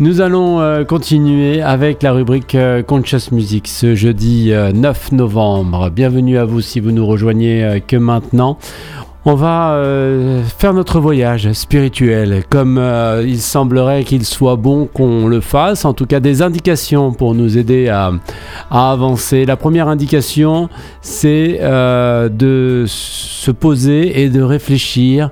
[0.00, 5.90] Nous allons euh, continuer avec la rubrique euh, Conscious Music ce jeudi 9 novembre.
[5.90, 8.58] Bienvenue à vous si vous nous rejoignez que maintenant.
[9.30, 15.26] On va euh, faire notre voyage spirituel, comme euh, il semblerait qu'il soit bon qu'on
[15.26, 18.12] le fasse, en tout cas des indications pour nous aider à,
[18.70, 19.44] avancer.
[19.44, 20.70] La première indication,
[21.02, 25.30] c'est euh, de se poser et de réfléchir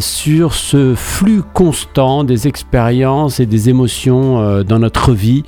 [0.00, 5.44] sur ce flux constant des expériences et des émotions dans notre vie.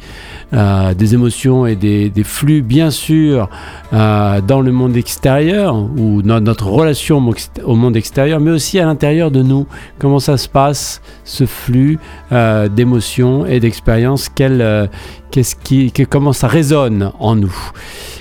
[0.55, 3.51] Euh, des émotions et des, flux, bien sûr,
[3.93, 7.23] euh, dans le monde extérieur ou dans notre relation
[7.65, 9.67] au monde extérieur, mais aussi à l'intérieur de nous.
[9.99, 11.99] Comment ça se passe, ce flux
[12.33, 14.31] euh, d'émotions et d'expériences?
[14.31, 17.55] Qu'est-ce comment ça résonne en nous?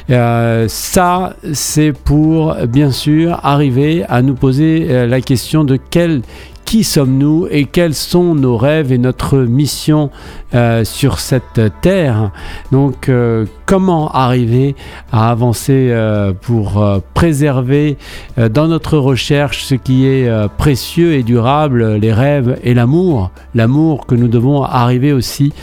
[0.10, 6.22] Ça, c'est pour bien sûr arriver à nous poser la question de quel
[6.68, 10.12] qui sommes-nous et quels sont nos rêves et notre mission
[10.54, 12.32] euh, sur cette terre?
[12.74, 14.76] Donc euh, comment arriver
[15.14, 17.98] à avancer euh, pour préserver
[18.36, 24.16] dans notre recherche ce qui est précieux et durable, les rêves et l'amour, l'amour que
[24.16, 25.54] nous devons arriver aussi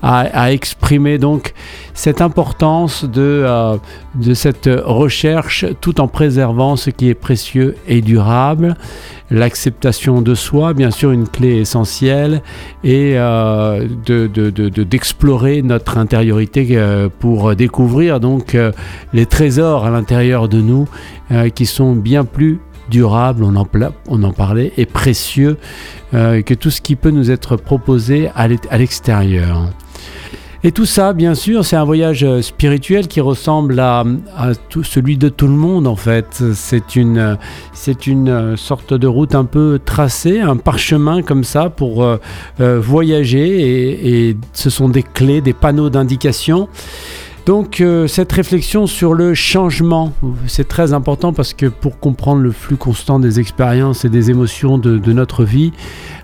[0.00, 1.54] à, exprimer donc
[1.94, 3.46] cette importance de,
[4.14, 8.76] de cette recherche tout en préservant ce qui est précieux et durable
[9.32, 12.42] l'acceptation de soi, bien sûr une clé essentielle,
[12.84, 18.72] et euh, d'explorer notre intériorité euh, pour découvrir donc euh,
[19.12, 20.86] les trésors à l'intérieur de nous
[21.54, 22.60] qui sont bien plus
[23.56, 23.64] en,
[24.08, 25.56] on en parlait, et précieux
[26.12, 29.70] que tout ce qui peut nous être proposé à l'extérieur.
[30.64, 34.04] Et tout ça, bien sûr, c'est un voyage euh, spirituel qui ressemble à,
[34.84, 36.40] celui de tout le monde, en fait.
[36.54, 37.36] C'est une,
[38.06, 42.18] une euh, sorte de route un peu tracée, un parchemin comme ça pour euh,
[42.58, 44.28] voyager.
[44.28, 46.68] Et, ce sont des clés, des panneaux d'indication.
[47.44, 50.12] Donc euh, cette réflexion sur le changement,
[50.46, 54.78] c'est très important parce que pour comprendre le flux constant des expériences et des émotions
[54.78, 55.72] de, notre vie,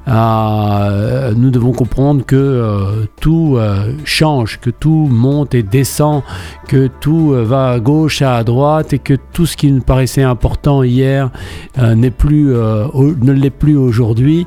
[0.06, 3.58] euh, nous devons comprendre que euh, tout
[4.04, 6.22] change, que tout monte et descend,
[6.68, 10.84] que tout va à gauche, à droite et que tout ce qui nous paraissait important
[10.84, 11.30] hier
[11.76, 14.46] n'est plus, ne l'est plus aujourd'hui.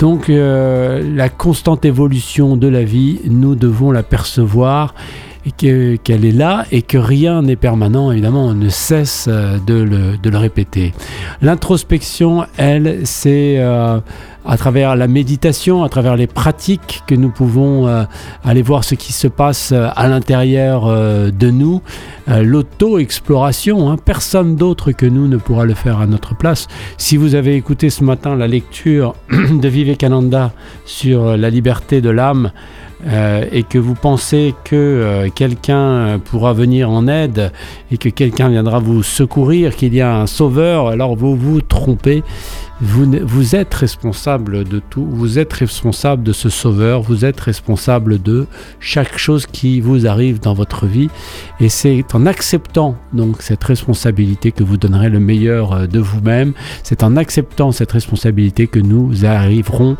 [0.00, 4.94] Donc la constante évolution de la vie, nous devons la percevoir
[5.52, 10.36] qu'elle est là et que rien n'est permanent, évidemment, on ne cesse euh, de le,
[10.36, 10.92] répéter.
[11.42, 13.98] L'introspection, elle, c'est euh,
[14.46, 18.04] à travers la méditation, à travers les pratiques que nous pouvons euh,
[18.44, 21.82] aller voir ce qui se passe à l'intérieur de nous.
[22.28, 23.96] L'auto-exploration, hein.
[24.02, 26.68] personne d'autre que nous ne pourra le faire à notre place.
[26.98, 30.52] Si vous avez écouté ce matin la lecture de Vivekananda
[30.84, 32.52] sur la liberté de l'âme,
[33.06, 37.52] euh, et que vous pensez que euh, quelqu'un pourra venir en aide
[37.92, 42.22] et que quelqu'un viendra vous secourir, qu'il y a un sauveur, alors vous vous trompez.
[42.80, 48.46] Vous, êtes responsable de tout, vous êtes responsable de ce sauveur, vous êtes responsable de
[48.78, 51.08] chaque chose qui vous arrive dans votre vie.
[51.58, 56.52] Et c'est en acceptant donc cette responsabilité que vous donnerez le meilleur euh, de vous-même.
[56.84, 59.96] C'est en acceptant cette responsabilité que nous arriverons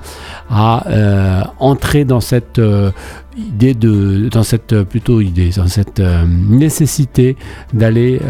[0.49, 2.93] à euh, entrer dans cette euh,
[3.37, 7.37] idée de dans cette plutôt idée dans cette nécessité
[7.72, 8.21] d'aller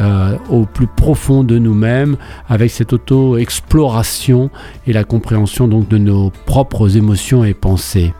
[0.51, 2.17] au plus profond de nous-mêmes
[2.49, 4.51] avec cette auto-exploration
[4.87, 8.13] et la compréhension donc de nos propres émotions et pensées.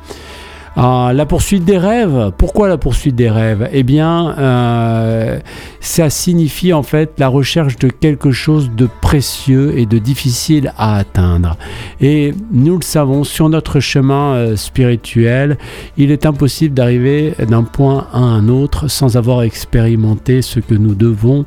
[0.81, 2.31] Ah, la poursuite des rêves.
[2.39, 3.69] Pourquoi la poursuite des rêves?
[3.73, 5.41] Eh bien, euh,
[5.81, 10.97] ça signifie en fait la recherche de quelque chose de précieux et de difficile à
[10.97, 11.57] atteindre.
[12.01, 15.59] Et nous le savons, sur notre chemin euh, spirituel,
[15.97, 20.95] il est impossible d'arriver d'un point à un autre sans avoir expérimenté ce que nous
[20.95, 21.45] devons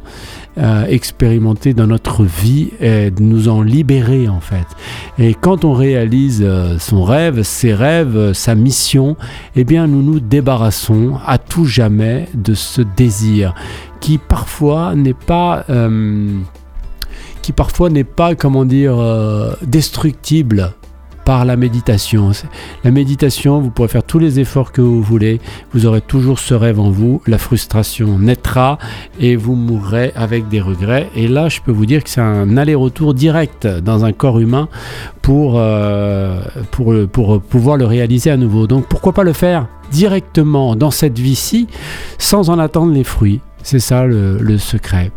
[0.61, 4.67] euh, expérimenter dans notre vie et de nous en libérer en fait.
[5.17, 9.17] Et quand on réalise euh, son rêve, ses rêves, euh, sa mission,
[9.55, 13.55] eh bien nous nous débarrassons à tout jamais de ce désir
[14.01, 15.65] qui parfois n'est pas
[17.41, 18.97] qui parfois n'est pas comment dire
[19.63, 20.73] destructible
[21.45, 22.31] la méditation.
[22.83, 25.39] La méditation, vous pourrez faire tous les efforts que vous voulez,
[25.73, 28.77] vous aurez toujours ce rêve en vous, la frustration naîtra
[29.19, 31.09] et vous mourrez avec des regrets.
[31.15, 34.67] Et là, je peux vous dire que c'est un aller-retour direct dans un corps humain
[35.21, 36.41] pour, euh,
[37.49, 38.67] pouvoir le réaliser à nouveau.
[38.67, 41.67] Donc pourquoi pas le faire directement dans cette vie-ci
[42.17, 43.41] sans en attendre les fruits?
[43.63, 45.11] C'est ça le, secret.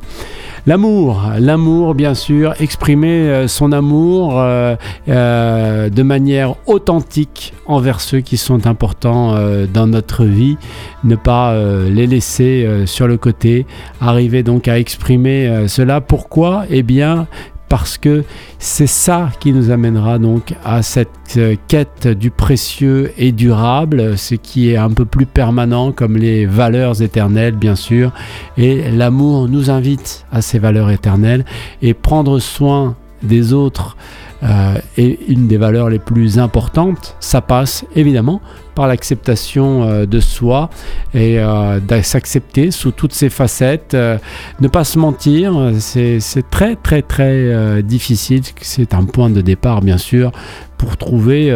[0.66, 4.76] L'amour, l'amour bien sûr, exprimer euh, son amour euh,
[5.08, 9.34] euh, de manière authentique envers ceux qui sont importants
[9.72, 10.56] dans notre vie,
[11.02, 11.54] ne pas
[11.88, 13.66] les laisser sur le côté,
[14.00, 16.02] arriver donc à exprimer cela.
[16.02, 16.64] Pourquoi?
[16.68, 17.26] Eh bien,
[17.74, 18.22] parce que
[18.60, 24.36] c'est ça qui nous amènera donc à cette euh, quête du précieux et durable, ce
[24.36, 28.12] qui est un peu plus permanent comme les valeurs éternelles bien sûr,
[28.56, 31.44] et l'amour nous invite à ces valeurs éternelles
[31.82, 32.94] et prendre soin
[33.24, 33.96] des autres
[34.44, 37.16] euh, est une des valeurs les plus importantes.
[37.18, 38.42] Ça passe évidemment
[38.74, 40.68] par l'acceptation euh, de soi
[41.14, 43.94] et euh, s'accepter sous toutes ses facettes.
[43.94, 48.42] ne pas se mentir, c'est très très très difficile.
[48.60, 50.30] C'est un point de départ bien sûr
[50.76, 51.50] pour trouver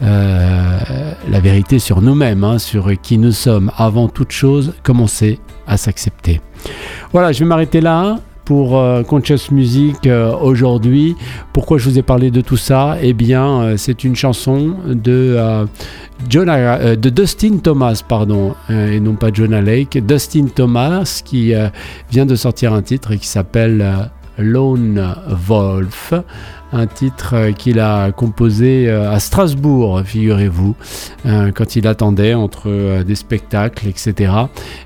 [0.00, 3.70] la vérité sur nous-mêmes, hein, sur qui nous sommes.
[3.76, 6.40] Avant toute chose, commencer à s'accepter.
[7.12, 8.18] Voilà, je vais m'arrêter là
[8.48, 11.16] pour euh, Conscious Music euh, aujourd'hui.
[11.52, 12.96] Pourquoi je vous ai parlé de tout ça?
[13.02, 15.66] Eh bien, euh, c'est une chanson de,
[16.30, 19.98] de Dustin Thomas, pardon, et non pas Jonah Lake.
[20.02, 21.52] Dustin Thomas qui
[22.10, 25.14] vient de sortir un titre qui s'appelle Lone
[25.46, 26.14] Wolf
[26.72, 30.74] un titre euh, qu'il a composé euh, à Strasbourg, figurez-vous,
[31.26, 34.32] euh, quand il attendait entre des spectacles, etc.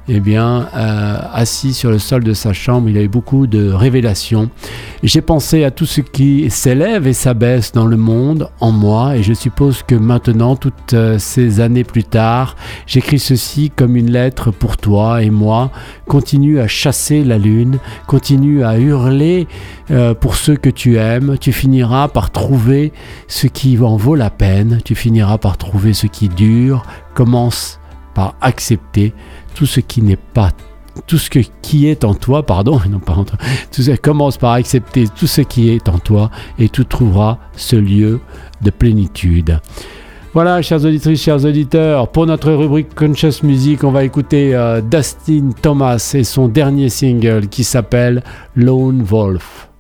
[0.08, 0.68] Eh bien,
[1.32, 4.50] assis sur le sol de sa chambre, il a eu beaucoup de révélations.
[5.02, 9.22] J'ai pensé à tout ce qui s'élève et s'abaisse dans le monde en moi, et
[9.22, 12.56] je suppose que maintenant, toutes ces années plus tard,
[12.86, 15.70] j'écris ceci comme une lettre pour toi et moi.
[16.06, 19.46] Continue à chasser la lune, continue à hurler
[20.20, 21.36] pour ceux que tu aimes.
[21.40, 22.92] Tu finis finiras par trouver
[23.28, 26.82] ce qui en vaut la peine, tu finiras par trouver ce qui dure,
[27.14, 27.80] commence
[28.14, 29.14] par accepter
[29.54, 30.50] tout ce qui n'est pas
[31.06, 33.38] tout ce qui est en toi, pardon, non pas en toi,
[34.02, 38.20] commence par accepter tout ce qui est en toi et tu trouveras ce lieu
[38.60, 39.58] de plénitude.
[40.34, 45.52] Voilà, chers auditrices, chers auditeurs, pour notre rubrique Conscious Music, on va écouter euh, Dustin
[45.62, 48.22] Thomas et son dernier single qui s'appelle
[48.54, 49.71] Lone Wolf.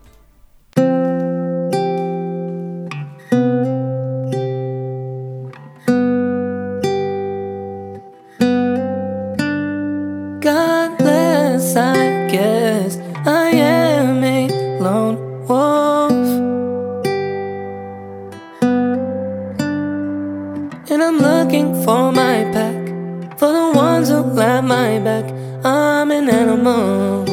[21.84, 25.24] for my pack, for the ones who line my back.
[25.64, 27.24] I'm an animal.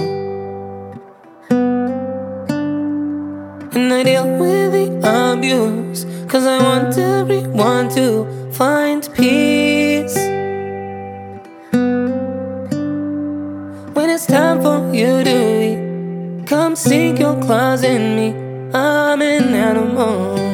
[3.75, 4.87] And I deal with the
[5.33, 10.17] abuse, cause I want everyone to find peace.
[13.95, 15.37] When it's time for you to
[15.69, 18.29] eat, come sink your claws in me.
[18.73, 20.48] I'm an animal.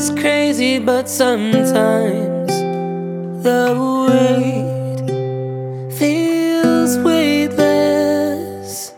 [0.00, 2.52] is crazy, but sometimes
[3.46, 3.64] the
[4.08, 5.00] weight
[5.98, 8.94] feels weightless.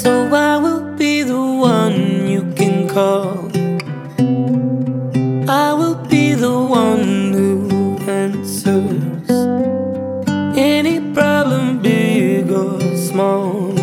[0.00, 1.44] So I will be the
[1.74, 3.50] one you can call.
[5.48, 9.30] I will be the one who answers
[10.56, 13.74] any problem, big or small.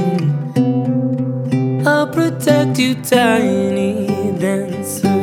[1.85, 4.07] I'll protect you, tiny
[4.39, 5.16] dancer.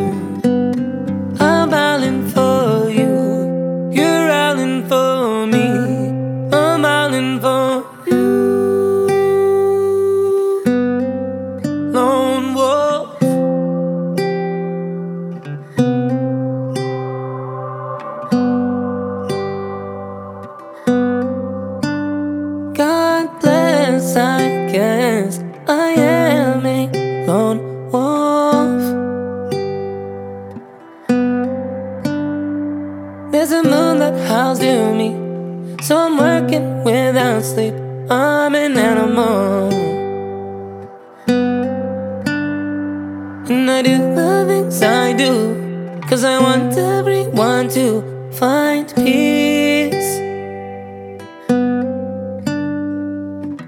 [43.50, 50.18] And I do the things I do, cause I want everyone to find peace.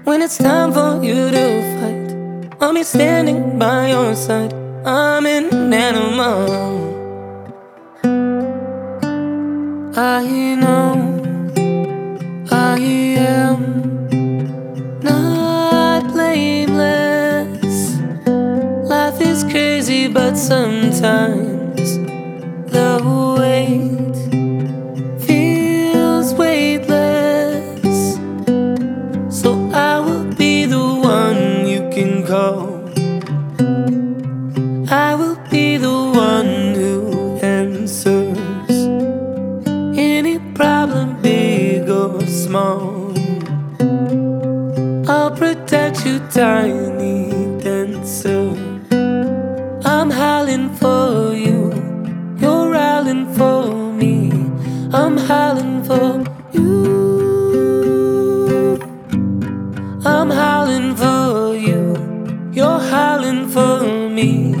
[0.03, 1.47] When it's time for you to
[1.79, 4.53] fight, I'll be standing by your side.
[4.85, 6.47] I'm an animal.
[9.95, 11.16] I know.
[20.09, 21.46] But sometimes
[49.89, 51.71] I'm howling for you,
[52.41, 54.31] you're howling for me.
[54.93, 56.73] I'm howling for you.
[60.03, 61.83] I'm howling for you,
[62.51, 63.79] you're howling for
[64.09, 64.55] me.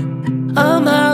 [0.55, 1.06] I'm howling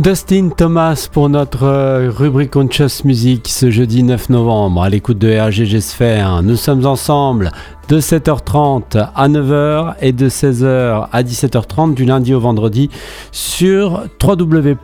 [0.00, 5.38] Dustin Thomas pour notre euh, rubrique Conscious Music ce jeudi 9 novembre à l'écoute de
[5.38, 6.42] RGG Sphère.
[6.42, 7.52] Nous sommes ensemble
[7.88, 12.90] de 7h30 à 9h et de 16h à 17h30 du lundi au vendredi
[13.30, 14.74] sur www.rggweb.fr.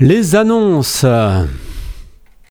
[0.00, 1.04] Les annonces.